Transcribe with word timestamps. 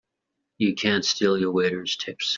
You 0.57 0.73
can't 0.73 1.05
steal 1.05 1.37
your 1.37 1.51
waiters' 1.51 1.95
tips! 1.95 2.29